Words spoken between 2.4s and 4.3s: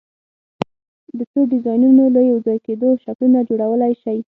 ځای کېدو شکلونه جوړولی شئ؟